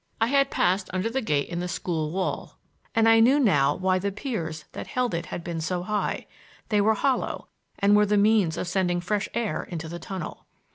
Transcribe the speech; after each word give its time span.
I 0.19 0.25
had 0.25 0.49
passed 0.49 0.89
under 0.93 1.11
the 1.11 1.21
gate 1.21 1.47
in 1.47 1.59
the 1.59 1.67
school 1.67 2.09
wall, 2.11 2.57
and 2.95 3.07
I 3.07 3.19
knew 3.19 3.39
now 3.39 3.75
why 3.75 3.99
the 3.99 4.11
piers 4.11 4.65
that 4.71 4.87
held 4.87 5.13
it 5.13 5.27
had 5.27 5.43
been 5.43 5.57
built 5.57 5.63
so 5.65 5.83
high,—they 5.83 6.81
were 6.81 6.95
hollow 6.95 7.49
and 7.77 7.95
were 7.95 8.07
the 8.07 8.17
means 8.17 8.57
of 8.57 8.67
sending 8.67 8.99
fresh 8.99 9.29
air 9.35 9.61
into 9.61 9.87
the 9.87 9.99
tunnel. 9.99 10.47